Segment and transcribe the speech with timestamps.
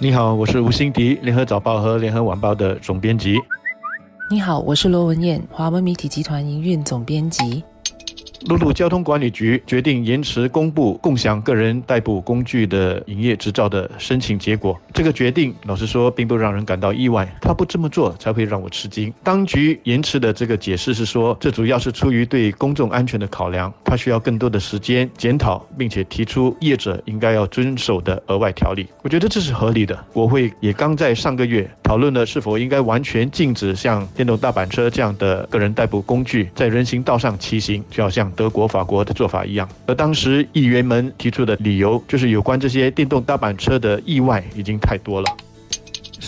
[0.00, 3.36] 你好，我是吴欣迪，联合早报和联合晚报的总编辑。
[4.30, 7.64] 你好，我是罗文燕，华文媒体集团营运总编辑。
[8.46, 14.78] 陆路交通管理局决定延迟公布共享个人代步工具的营业执照的申请结果。
[14.94, 17.28] 这个决定，老实说，并不让人感到意外。
[17.40, 19.12] 他不这么做，才会让我吃惊。
[19.24, 28.86] 当局延迟的这个解释是说，这主要是出于对公众安全的考量，他需要更多的时间检讨，并且提出业者应该要遵守的额外条例。
[29.02, 29.98] 我觉得这是合理的。
[30.12, 38.27] 我会也刚在上个月讨论了是否应该完全禁止像电动大板车这样的个人代步工具在人行道上骑行，就好像。
[38.36, 45.36] 德国、法国的做法一样，而当时议员们提出的理由就是有关这些电动大板车的意外已经太多了。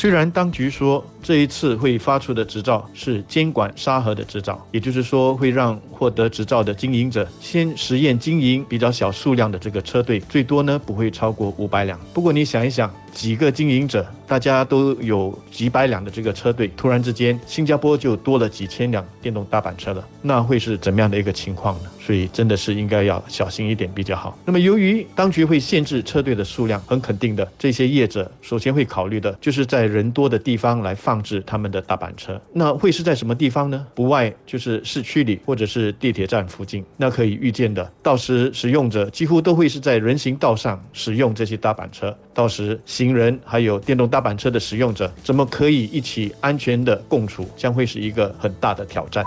[0.01, 12.01] 虽然当局说这一次会发出的执照是监管沙盒的执照，也就是说会让获得执照的经营者先实验经营比较小数量的这个车队，最多呢不会超过五百辆。
[12.15, 14.07] 不过你想一想，几个经营者。
[14.27, 21.91] 大家都有几百辆的这个车队，突然之间，新加坡就多了几千辆电动大板车了，那会是怎么样的一个情况呢？
[22.05, 24.39] 所以真的是应该要小心一点比较好。
[24.45, 32.41] 那么由于当局会限制车队的数量，很肯定的，这些业者首先会考虑的就是在人多的地方来放置他们的大板车。
[32.53, 33.85] 那会是在什么地方呢？
[33.95, 36.85] 不外就是市区里或者是地铁站附近。
[36.97, 44.21] 那可以预见的，到时使用者几乎都会是在人行道上使用这些大板车，到时行人还有电动大。
[44.21, 49.25] 板车的使用者怎么可以一起安全的共处，将会是一个很大的挑战。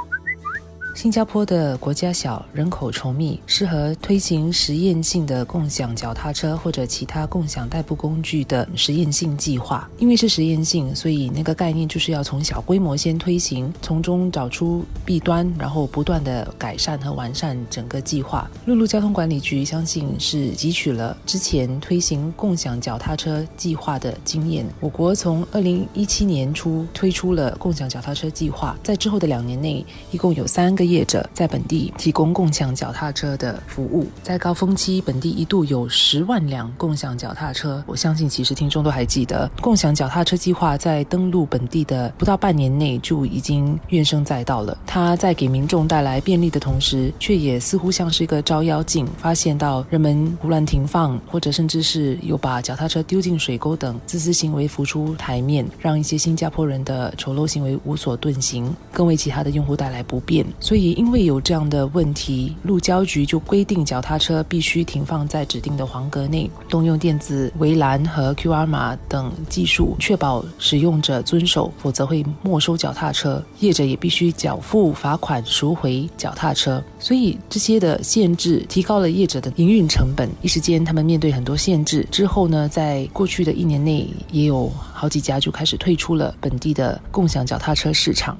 [0.94, 9.89] 新加坡的国家小，人口稠密，适合推行实验性的共享脚踏车或者其他共享代步工具的实验性计划。
[9.97, 18.47] 因为是实验性，所以那个概念就是要从小规模先推行，从中找出弊端，然后不断的改善和完善整个计划。
[18.67, 24.63] 陆路交通管理局相信是汲取了之前推行共享脚踏车计划的经验。
[24.80, 30.82] 我国从二零一七年初推出了共享脚踏车计划，在之后的两年内，一共有三个。
[30.85, 37.83] 业者在本地提供共享脚踏车的服务，在高峰期，本地一度有十万辆共享脚踏车。
[37.88, 44.77] 我相信，其实听众都还记得，共享脚踏车计划在登陆本地的不到半年内就已经怨声载道了。
[44.85, 60.45] 它在给民众带来便利的同时，却也似乎像是一个照妖镜，发现到人们胡乱停放，或者甚至是有把脚踏车丢进水沟等自私行为浮出台面，让一些新加坡人的丑陋行为无所遁形，更为其他的用户带来不便。
[60.73, 73.39] 所以，因为有这样的问题，路交局就规定脚踏车必须停放在指定的黄格内，动用电子围栏和 QR 码等技术，确保使用者遵守，否则会没收脚踏车。
[73.59, 76.84] 业者也必须缴付罚款赎回脚踏车。
[76.97, 80.28] 所以这些的限制提高了业者的营运成本。
[80.41, 88.35] 一时间，他们面对很多限制之后呢，在过去的一年内，也有好几家就开始退出了本地的共享脚踏车市场。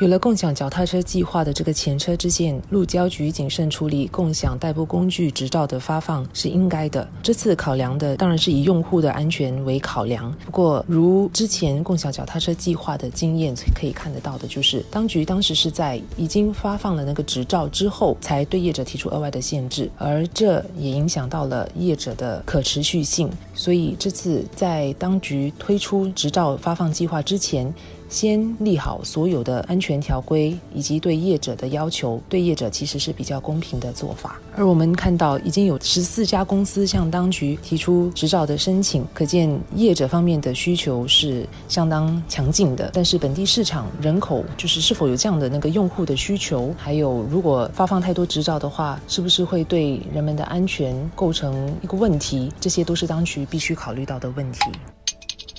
[0.00, 7.06] 有了共享脚踏车计划的这个前车之鉴，路交局谨慎处理共享代步工具执照的发放是应该的。
[7.20, 10.32] 这次考量的当然是以用户的安全为考量。
[10.46, 23.28] 不过，如之前共享脚踏车计划的经验可以看得到的，就是当局当时是在已经发放了那个执照之后，才对业者提出额外的限制，而这也影响到了业者的可持续性。
[23.52, 27.74] 所以，这次在当局推出执照发放计划之前，
[28.08, 34.40] 先立好所有的安全条规以及对业者的要求，对业者其实是比较公平的做法。
[34.56, 42.90] 而我们看到已经有十四家公司向当局提出执照的申请，可见业者方面的需求是相当强劲的。
[42.92, 52.50] 但是本地市场人口就是是否有这样的那个用户的需求，还有如果发放太多执照的话，是不是会对人们的安全构成一个问题？
[52.58, 54.60] 这些都是当局必须考虑到的问题。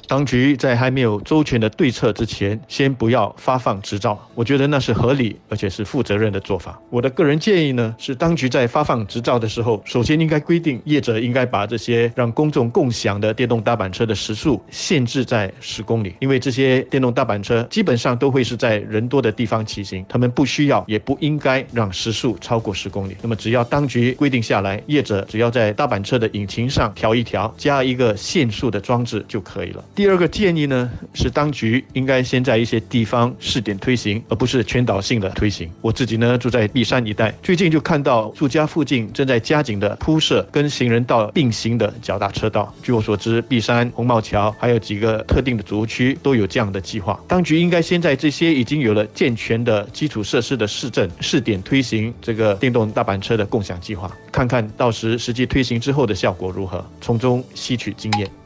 [0.09, 6.81] 当局在还没有周全的对策之前，先不要发放执照，我觉得那是合理而且是负责任的做法。
[6.89, 23.15] 我的个人建议呢，是当局在发放执照的时候，首先应该规定业者应该把这些让公众共享的电动大板车的时速限制在十公里，因为这些电动大板车基本上都会是在人多的地方骑行，他们不需要也不应该让时速超过十公里。
[23.21, 29.85] 那么只要当局规定下来，业者只要在大板车的引擎上调一调，加一个限速的装置就可以了。
[29.99, 35.69] 第二个建议呢，是当局应该先在一些地方试点推行，而不是全岛性的推行。
[35.81, 42.73] 我自己呢住在碧山一带，最近就看到住家附近正在加紧的铺设跟行人道并行的脚踏车道。
[42.81, 47.19] 据我所知，碧山、红帽桥还有几个特定的族区都有这样的计划。
[47.27, 58.38] 当局应该先在这些已经有了健全的基础设施的市镇试点推行这个电动大板车的共享计划，看看到时实际推行之后的效果如何，从中吸取经验。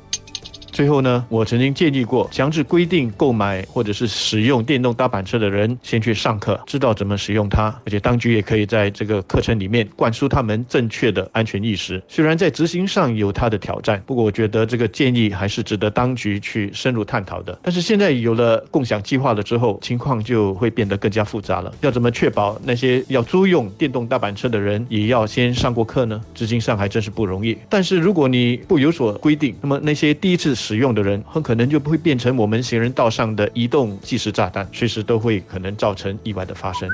[0.73, 12.01] 最后呢，我曾经建议过，强制规定购买或者是使用电动踏板车的人先去上课，知道怎么使用它，而且当局也可以在这个课程里面灌输他们正确的安全意识。
[12.07, 17.57] 虽然在执行上有它的挑战，不过我觉得这个建议还是值得当局去深入探讨的。
[17.61, 21.71] 但是现在有了共享计划了之后，情况就会变得更加复杂了。
[21.81, 26.19] 要怎么确保那些要租用电动踏板车的人也要先上过课呢？
[26.33, 27.55] 执行上还真是不容易。
[27.69, 36.89] 但是如果你不有所规定，那么那些第一次使用的人很可能就不会变成我们行人道上的移动计时炸弹，随时都会可能造成意外的发生。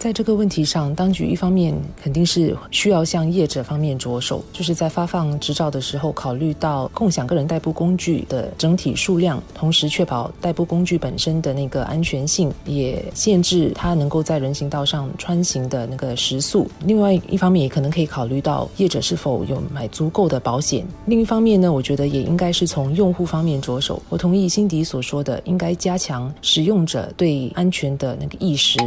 [0.00, 16.66] 在这个问题上，当局一方面肯定是需要向业者方面着手，就是在发放执照的时候，考虑到共享个人代步工具的整体数量，同时确保代步工具本身的那个安全性，也限制它能够在人行道上穿行的那个时速。
[16.86, 20.82] 另外一方面，也可能可以考虑到业者是否有买足够的保险。
[21.04, 24.02] 另一方面呢，我觉得也应该是从用户方面着手。
[24.08, 28.78] 我同意辛迪所说的，应该加强使用者对安全的那个意识。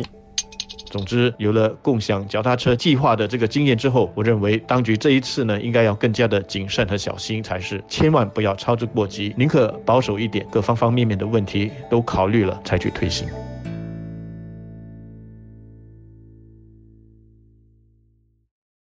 [0.93, 13.27] 总之，有了共享脚踏车计划的这个经验之后，我认为当局这一次呢，应该要更加的谨慎和小心才是，千万不要操之过急，宁可保守一点，各方方面面的问题都考虑了才去推行。